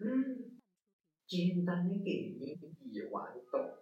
[0.00, 0.60] 嗯，
[1.26, 3.74] 简单的概念一万懂。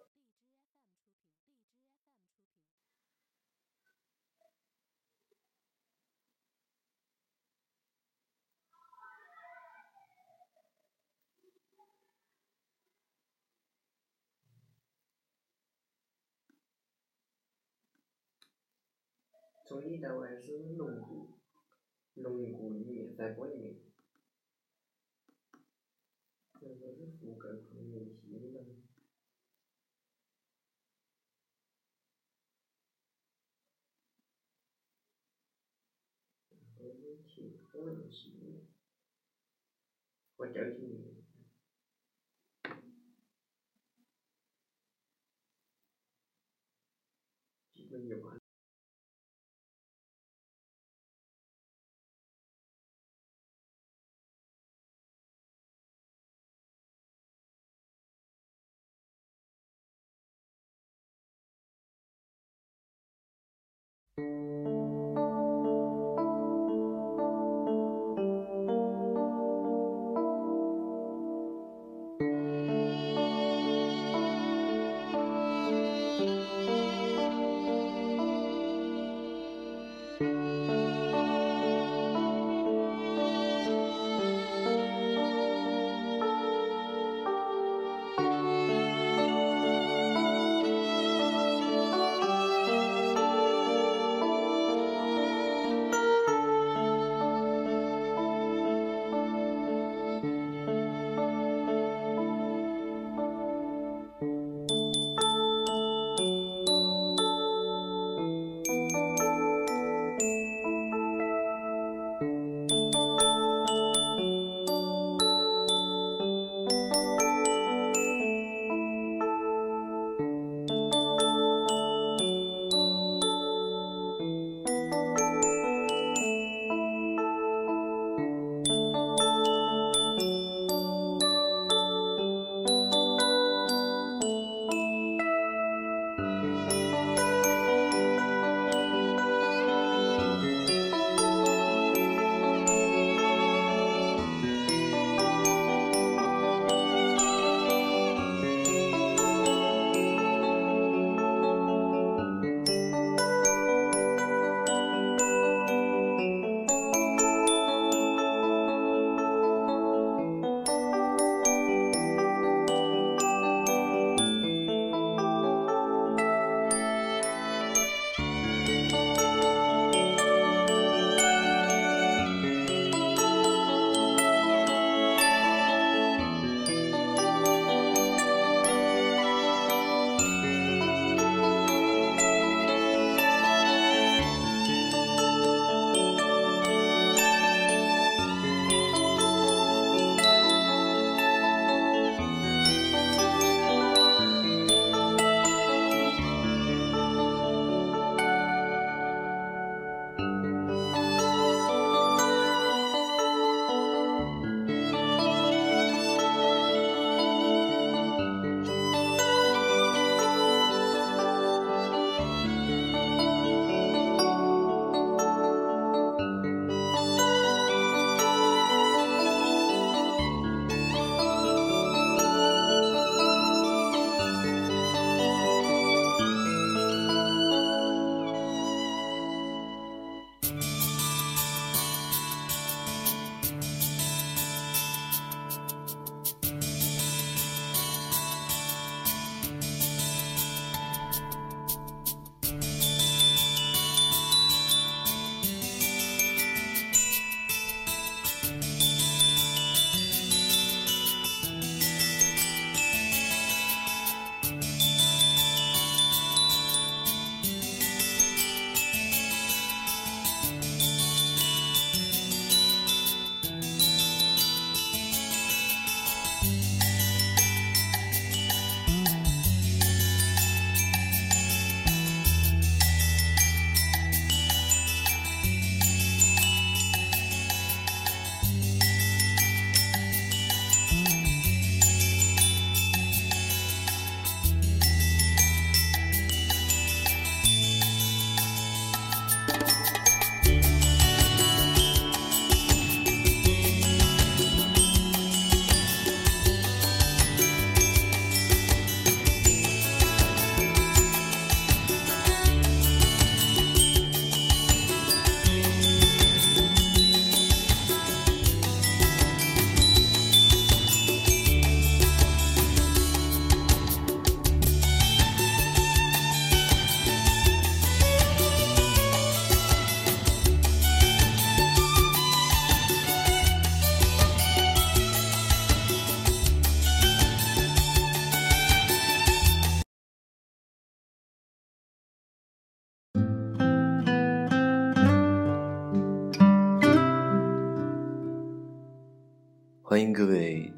[19.68, 21.40] 从里到外是龙骨，
[22.14, 23.74] 龙骨里面在玻璃面，
[26.68, 28.58] 这个是覆盖抗原性的。
[36.50, 37.44] 然后有铁
[37.74, 38.66] 稳性，
[40.36, 41.15] 我掉进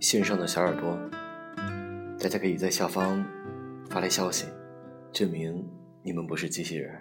[0.09, 0.99] 线上的小耳朵，
[2.19, 3.23] 大家可以在下方
[3.91, 4.47] 发来消息，
[5.13, 5.63] 证明
[6.03, 6.99] 你们不是机器人。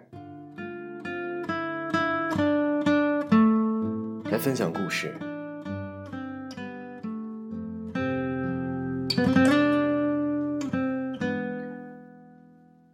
[4.25, 5.17] 来分享故事。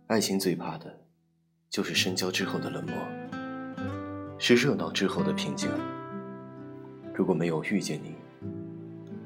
[0.05, 0.95] 爱情最怕的，
[1.71, 2.93] 就是深交之后的冷漠，
[4.37, 5.71] 是热闹之后的平静。
[7.15, 8.13] 如果没有遇见你，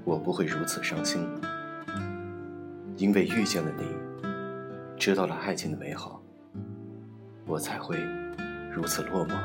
[0.07, 1.27] 我不会如此伤心。
[2.95, 3.83] 因为遇见了你，
[4.97, 6.23] 知道了爱情的美好，
[7.45, 7.97] 我才会
[8.73, 9.35] 如此落寞。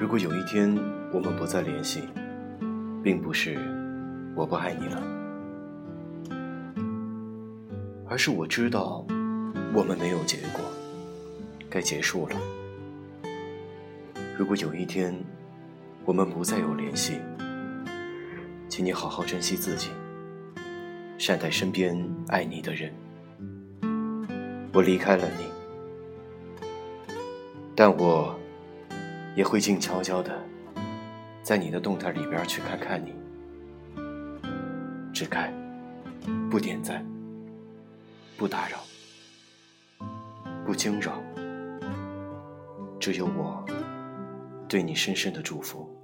[0.00, 0.72] 如果有一天
[1.12, 2.04] 我们不再联系，
[3.02, 3.58] 并不是
[4.36, 5.02] 我不爱你了。
[8.08, 9.04] 而是我知道，
[9.74, 10.62] 我们没有结果，
[11.68, 12.36] 该结束了。
[14.38, 15.12] 如果有一天，
[16.04, 17.18] 我们不再有联系，
[18.70, 19.90] 请你好好珍惜自己，
[21.18, 22.94] 善待身边爱你的人。
[24.72, 25.44] 我离开了你，
[27.74, 28.38] 但我
[29.34, 30.40] 也会静悄悄的，
[31.42, 33.12] 在你的动态里边去看看你，
[35.12, 35.52] 只看，
[36.48, 37.04] 不点赞。
[38.38, 38.78] 不打扰，
[40.64, 41.20] 不惊扰，
[42.98, 43.62] 只有我
[44.66, 45.94] 对你深深的祝福。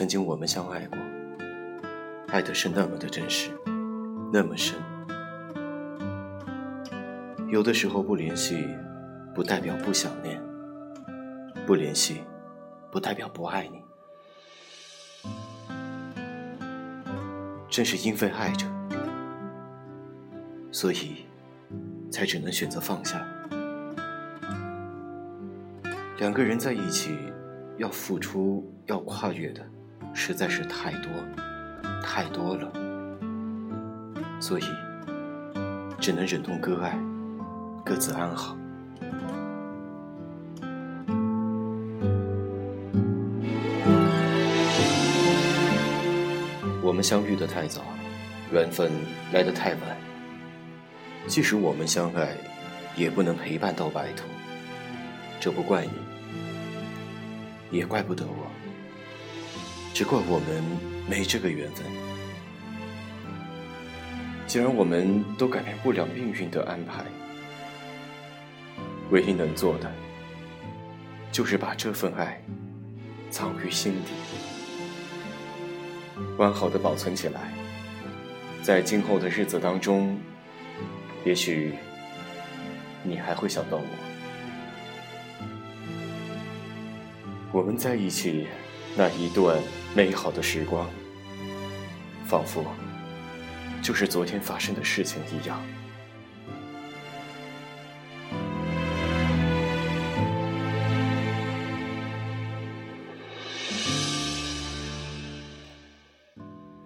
[0.00, 0.98] 曾经我们相爱过，
[2.28, 3.50] 爱的是那么的真实，
[4.32, 4.74] 那么深。
[7.50, 8.66] 有的时候不联系，
[9.34, 10.40] 不代表不想念；
[11.66, 12.22] 不联系，
[12.90, 13.82] 不代表不爱你。
[17.68, 18.66] 正是因为爱着，
[20.72, 21.26] 所以
[22.10, 23.22] 才只能选择放下。
[26.16, 27.14] 两个人在一起，
[27.76, 29.62] 要付出、要跨越的，
[30.12, 31.10] 实在是太多、
[32.02, 32.70] 太多了，
[34.40, 34.64] 所以
[35.98, 36.98] 只能忍痛割爱，
[37.84, 38.56] 各自安好。
[46.82, 47.82] 我们相遇的太早，
[48.52, 48.90] 缘分
[49.32, 49.80] 来得太晚。
[51.26, 52.36] 即使我们相爱，
[52.96, 54.24] 也不能陪伴到白头。
[55.38, 55.92] 这不怪你，
[57.78, 58.50] 也怪不得我，
[60.00, 60.64] 只怪我们
[61.06, 61.84] 没这个缘分。
[64.46, 67.04] 既然我们都改变不了命运的安排，
[69.10, 69.92] 唯一能做的，
[71.30, 72.42] 就是把这份爱
[73.30, 74.12] 藏于心底。
[76.38, 77.52] 完好的保存起来，
[78.62, 80.18] 在今后的日子当中，
[81.26, 81.74] 也许
[83.02, 83.84] 你还会想到我。
[87.52, 88.46] 我们在一起
[88.96, 89.62] 那一段
[89.94, 90.88] 美好的时光，
[92.26, 92.64] 仿佛
[93.82, 95.62] 就是昨天发生的事情一样。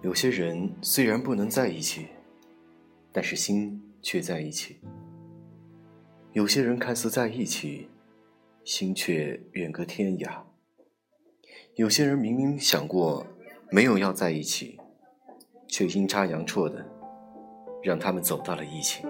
[0.01, 2.07] 有些人虽然不能在一起，
[3.11, 4.75] 但是心却在一起；
[6.31, 7.89] 有些人看似在一起，
[8.63, 10.41] 心却远隔天涯；
[11.75, 13.27] 有些人明明想过
[13.69, 14.79] 没有要在一起，
[15.67, 16.85] 却阴差阳错的
[17.83, 19.05] 让他们走到了一起；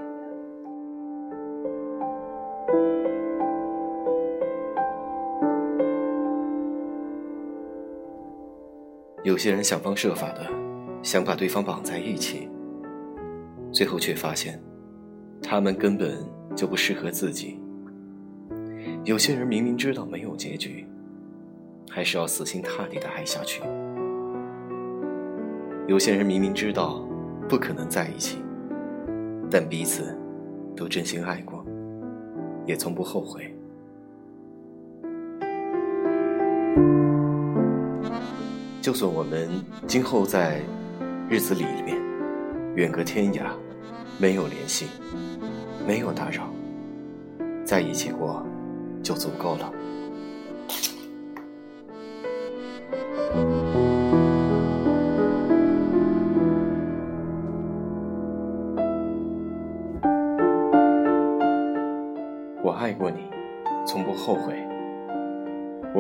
[9.24, 10.50] 有些人想方设法的。
[11.04, 12.50] 想把对方绑在一起，
[13.72, 14.60] 最后却发现，
[15.40, 16.18] 他们根本
[16.56, 17.60] 就不适合自己。
[19.04, 20.84] 有些人明明知道没有结局，
[21.96, 23.62] 还是要死心塌地的爱下去。
[25.88, 27.08] 有些人明明知道
[27.48, 28.44] 不可能在一起，
[29.50, 30.14] 但彼此
[30.76, 31.66] 都真心爱过，
[32.66, 33.50] 也从不后悔。
[38.82, 39.48] 就算我们
[39.88, 40.60] 今后在。
[41.28, 42.00] 日子里面，
[42.76, 43.46] 远隔天涯，
[44.20, 44.86] 没有联系，
[45.88, 46.44] 没有打扰，
[47.64, 48.46] 在一起过
[49.02, 49.74] 就足够了。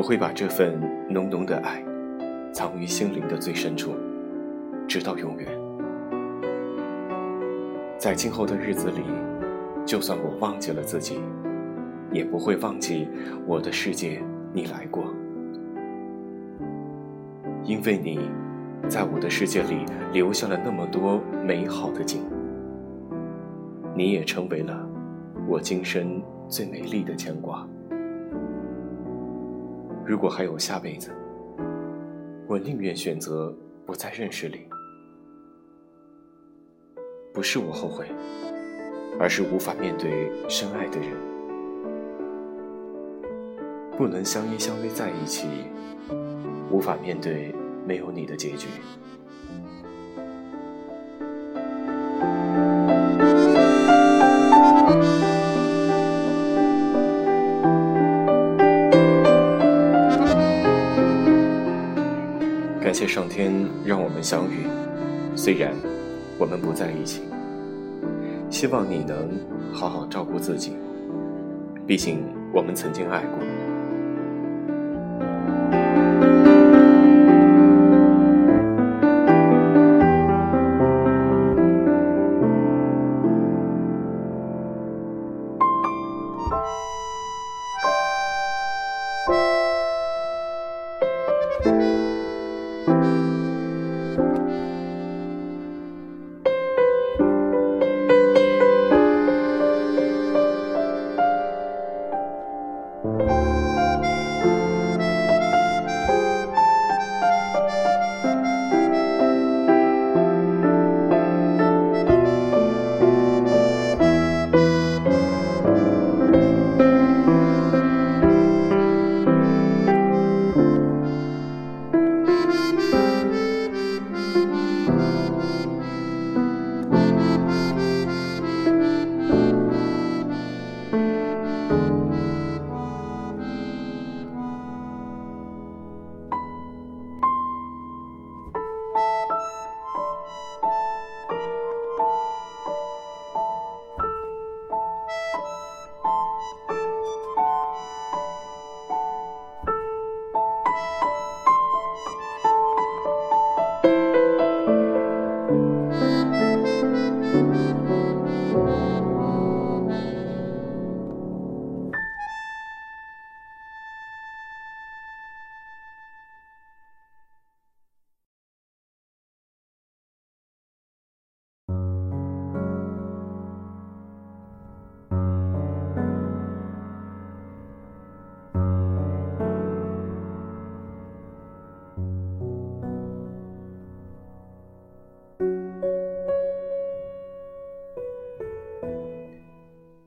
[0.05, 1.83] 会把这份浓浓的爱，
[2.53, 3.95] 藏于心灵的最深处。
[4.87, 5.47] 直到永远，
[7.97, 9.01] 在今后的日子里，
[9.83, 11.19] 就算我忘记了自己，
[12.11, 13.07] 也不会忘记
[13.47, 14.21] 我的世界
[14.53, 15.05] 你来过，
[17.63, 18.19] 因为你
[18.87, 22.21] 在我的世界里留下了那么多美好的景，
[23.95, 24.87] 你也成为了
[25.47, 27.67] 我今生最美丽的牵挂。
[30.07, 31.09] 如果还有下辈子，
[32.47, 33.51] 我宁愿选择
[33.87, 34.67] 不再认识你。
[37.33, 38.05] 不是我后悔，
[39.19, 41.09] 而是无法面对深爱的人，
[43.97, 45.47] 不能相依相偎在一起，
[46.69, 47.51] 无法面对
[47.83, 48.67] 没有你的结局。
[62.95, 64.65] 感谢上天让我们相遇，
[65.35, 65.73] 虽然
[66.39, 67.23] 我们不在一起。
[68.49, 69.29] 希望你能
[69.73, 70.77] 好好照顾自己，
[71.85, 72.23] 毕竟
[72.53, 73.54] 我们曾经爱过。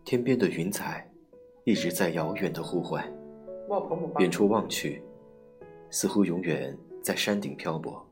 [0.08, 1.06] 天边的云彩
[1.64, 3.06] 一直在遥远的呼唤，
[4.18, 5.02] 远处望去，
[5.90, 8.02] 似乎永远在山顶漂泊。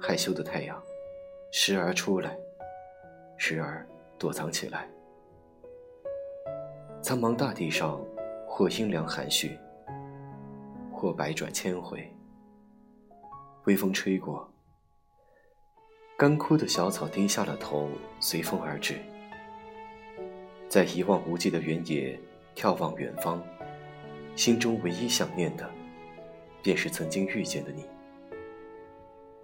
[0.00, 0.82] 害羞的太阳，
[1.52, 2.34] 时而出来，
[3.36, 3.86] 时而
[4.18, 4.88] 躲藏起来。
[7.02, 8.02] 苍茫大地上，
[8.48, 9.58] 或阴凉含蓄，
[10.90, 12.10] 或百转千回。
[13.66, 14.50] 微风吹过，
[16.16, 17.86] 干枯的小草低下了头，
[18.18, 18.94] 随风而至。
[20.74, 22.18] 在一望无际的原野
[22.56, 23.40] 眺望远方，
[24.34, 25.70] 心中唯一想念的，
[26.64, 27.84] 便是曾经遇见的你，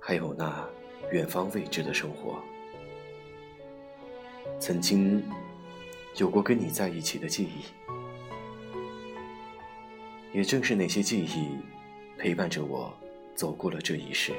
[0.01, 0.69] 还有那
[1.13, 2.43] 远方未知的生活。
[4.59, 5.23] 曾经
[6.17, 7.63] 有过跟你在一起的记忆，
[10.37, 11.51] 也正是那些记忆，
[12.19, 12.93] 陪伴着我
[13.37, 14.33] 走过了这一世。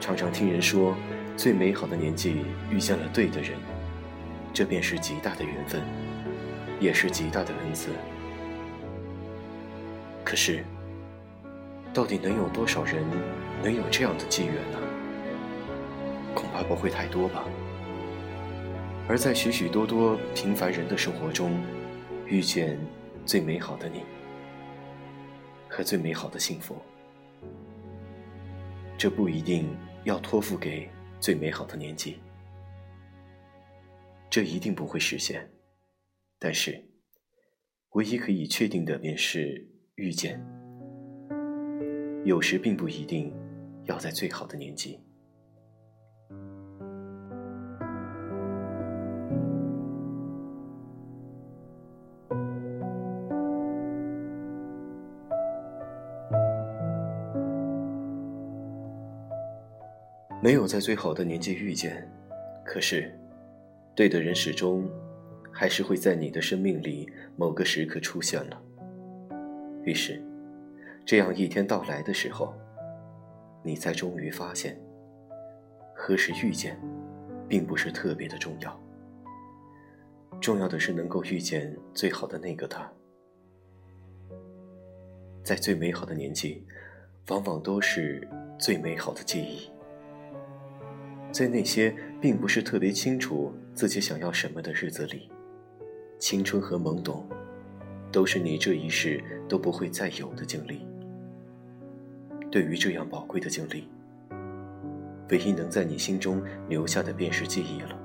[0.00, 0.94] 常常听人说，
[1.36, 3.58] 最美好的年纪遇见了对的人。
[4.52, 5.82] 这便是极大的缘分，
[6.80, 7.90] 也是极大的恩赐。
[10.24, 10.64] 可是，
[11.92, 13.04] 到底能有多少人
[13.62, 14.78] 能有这样的机缘呢？
[16.34, 17.44] 恐怕不会太多吧。
[19.08, 21.60] 而在许许多多平凡人的生活中，
[22.26, 22.78] 遇见
[23.26, 24.02] 最美好的你
[25.68, 26.76] 和最美好的幸福，
[28.96, 29.68] 这不一定
[30.04, 30.88] 要托付给
[31.18, 32.18] 最美好的年纪。
[34.30, 35.50] 这一定不会实现，
[36.38, 36.84] 但是，
[37.90, 40.40] 唯一可以确定的便是遇见。
[42.24, 43.34] 有时并不一定
[43.86, 45.00] 要在最好的年纪。
[60.40, 62.08] 没有在最好的年纪遇见，
[62.64, 63.19] 可是。
[64.00, 64.90] 对的人始终
[65.52, 68.58] 还是会在你的生命里某个时刻出现了。
[69.84, 70.24] 于是，
[71.04, 72.54] 这样一天到来的时候，
[73.62, 74.80] 你才终于发现，
[75.94, 76.80] 何时遇见，
[77.46, 78.80] 并不是特别的重要。
[80.40, 82.90] 重要的是能够遇见最好的那个他。
[85.44, 86.66] 在最美好的年纪，
[87.28, 88.26] 往往都是
[88.58, 89.70] 最美好的记忆。
[91.30, 95.30] 在那些并不是特别清楚自己想要什么的日子里，
[96.18, 97.26] 青春和懵懂，
[98.12, 100.86] 都是你这一世都不会再有的经历。
[102.50, 103.88] 对于这样宝贵的经历，
[105.30, 107.96] 唯一能在你心中留下的便是记忆了。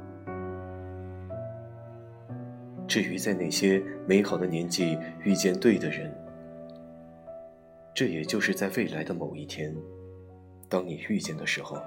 [2.87, 6.13] 至于在那些美好的年纪遇见对的人，
[7.93, 9.75] 这也就是在未来的某一天，
[10.69, 11.77] 当你遇见的时候。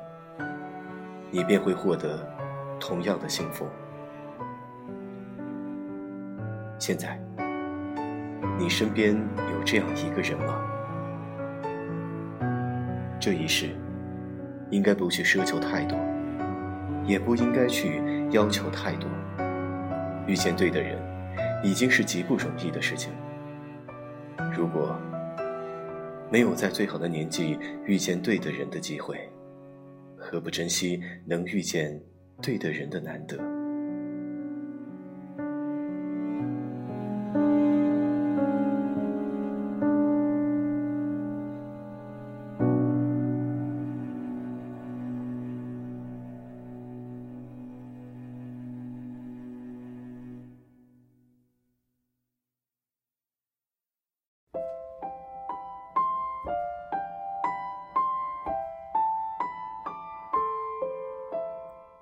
[1.31, 2.27] 你便会获得
[2.79, 3.67] 同样的幸福。
[6.79, 7.21] 现在，
[8.59, 10.65] 你身边有这样一个人吗？
[13.21, 13.71] 这一世，
[14.71, 15.99] 应该不去奢求太多，
[17.05, 19.11] 也不应该去要求太多。
[20.27, 20.97] 遇见对的人，
[21.65, 23.13] 已经是极不容易的事情。
[24.55, 24.97] 如果
[26.31, 29.29] 没有在最好的年纪遇见对的人的机会，
[30.17, 32.01] 何不珍惜能遇见
[32.41, 33.58] 对的人的难得？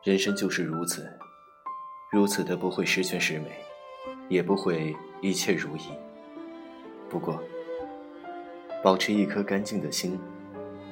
[0.07, 1.05] 人生就是如此，
[2.13, 3.47] 如此的不会十全十美，
[4.29, 5.81] 也不会一切如意。
[7.11, 7.43] 不过，
[8.85, 10.17] 保持一颗干净的心，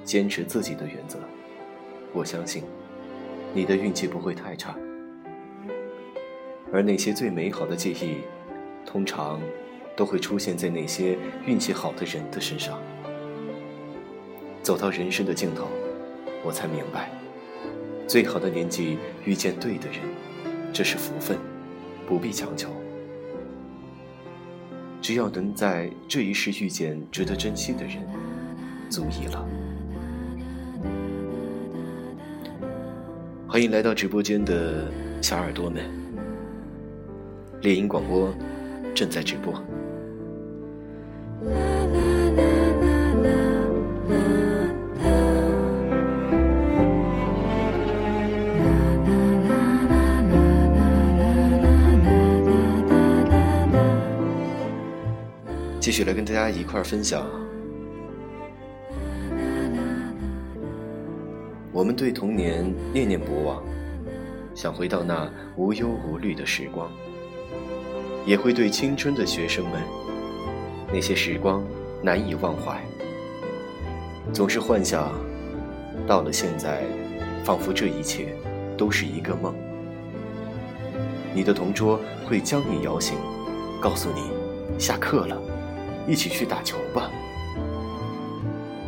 [0.02, 1.20] 坚持自己的原则，
[2.12, 2.64] 我相信，
[3.52, 4.74] 你的运气不会太差。
[6.72, 8.16] 而那些最美好的记忆，
[8.84, 9.40] 通常
[9.94, 12.82] 都会出现在那些运气好的人的身上。
[14.60, 15.68] 走到人生的尽头，
[16.42, 17.13] 我才明白。
[18.06, 19.98] 最好的年纪遇见对的人，
[20.72, 21.38] 这是福分，
[22.06, 22.68] 不必强求。
[25.00, 27.96] 只要能在这一世遇见值得珍惜的人，
[28.90, 29.46] 足矣了。
[33.48, 34.90] 欢迎来到直播间的
[35.22, 35.82] 小耳朵们，
[37.62, 38.34] 猎鹰广播
[38.94, 39.54] 正在直播。
[56.06, 57.26] 来跟大家一块儿分享，
[61.72, 63.62] 我们对童年念念不忘，
[64.54, 66.90] 想回到那无忧无虑的时光，
[68.26, 69.80] 也会对青春的学生们
[70.92, 71.64] 那些时光
[72.02, 72.78] 难以忘怀，
[74.30, 75.10] 总是幻想
[76.06, 76.82] 到了现在，
[77.44, 78.36] 仿佛这一切
[78.76, 79.54] 都是一个梦。
[81.34, 83.16] 你的同桌会将你摇醒，
[83.80, 85.53] 告诉你下课了。
[86.06, 87.10] 一起去打球吧。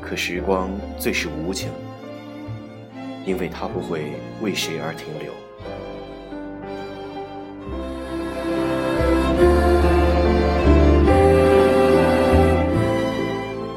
[0.02, 1.70] 可时光最是无情，
[3.24, 5.32] 因为它不会为谁而停留。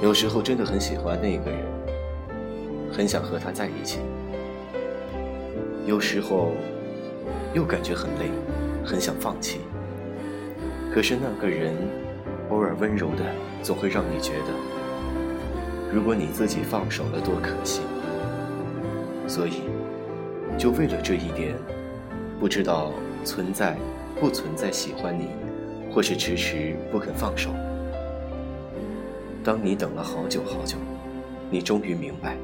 [0.04, 1.60] 有时候真的很喜欢那个人，
[2.92, 4.00] 很想和他在一起。
[5.86, 6.52] 有时候
[7.54, 8.30] 又感觉很累，
[8.86, 9.62] 很想放弃。
[10.94, 11.74] 可是那个人。
[12.50, 13.24] 偶尔温柔的，
[13.62, 17.82] 总会让你觉得，如果你自己放手了，多可惜。
[19.28, 19.62] 所以，
[20.58, 21.56] 就为了这一点，
[22.40, 22.92] 不知道
[23.24, 23.78] 存在
[24.20, 25.30] 不存在喜欢你，
[25.92, 27.52] 或是迟迟不肯放手。
[29.44, 30.76] 当你等了好久好久，
[31.52, 32.36] 你终于明白，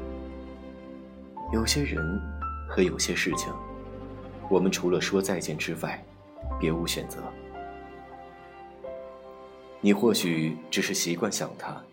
[1.52, 2.20] 有些人
[2.68, 3.52] 和有些事情，
[4.48, 6.00] 我们除了说再见之外，
[6.60, 7.18] 别无选择。
[9.82, 11.84] 你或许只是习惯想他，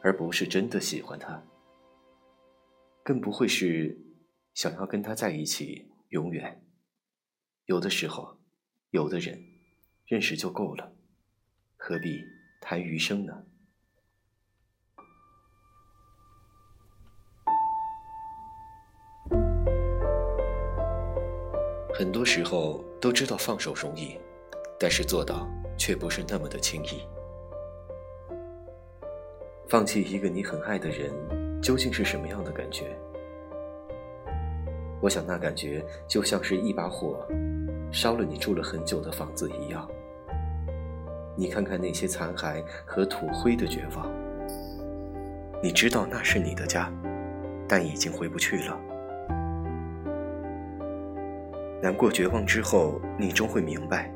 [0.00, 1.40] 而不是真的喜欢他，
[3.04, 3.96] 更不会是
[4.54, 6.64] 想要跟他在一起永远。
[7.66, 8.38] 有的时候，
[8.90, 9.40] 有的人
[10.06, 10.92] 认识就够了，
[11.76, 12.24] 何必
[12.60, 13.44] 谈余生呢？
[21.94, 24.18] 很多时候都知道放手容易，
[24.80, 25.46] 但是做到
[25.84, 27.02] 却不是那么的轻易。
[29.66, 31.10] 放弃一个你很爱的人，
[31.60, 32.96] 究竟是什么样的感觉？
[35.00, 37.26] 我想那感觉就像是一把火，
[37.90, 39.90] 烧了你住了很久的房子一样。
[41.34, 44.08] 你看看那些残骸和土灰的绝望，
[45.60, 46.92] 你知道那是你的家，
[47.66, 48.80] 但已经回不去了。
[51.82, 54.14] 难过绝望之后，你终会明白，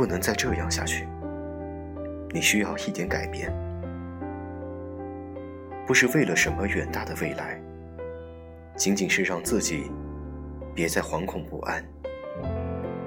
[0.00, 1.06] 不能再这样下去。
[2.30, 3.52] 你需要一点改变，
[5.86, 7.60] 不是为了什么远大的未来，
[8.74, 9.90] 仅仅是让自己
[10.74, 11.84] 别再惶恐不安，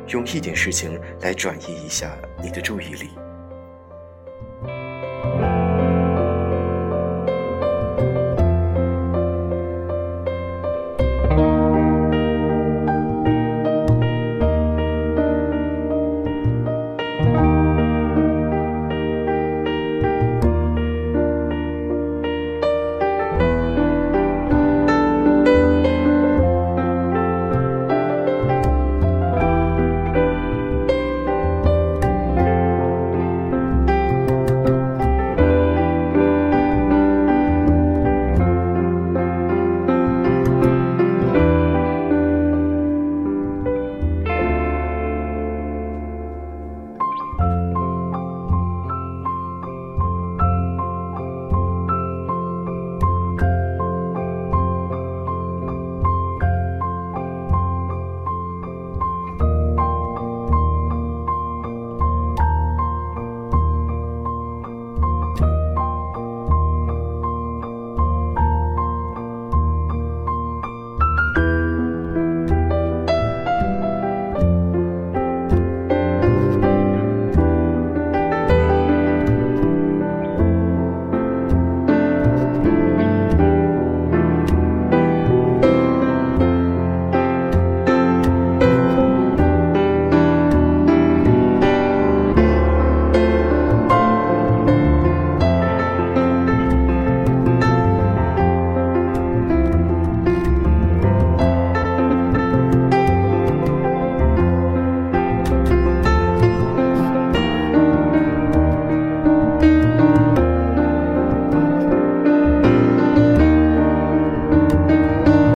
[0.10, 3.10] 用一点事情来转移一下你的注意力。